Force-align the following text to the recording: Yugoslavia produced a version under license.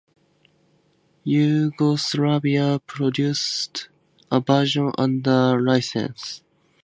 Yugoslavia 1.23 2.79
produced 2.87 3.87
a 4.31 4.39
version 4.39 4.91
under 4.97 5.61
license. 5.61 6.41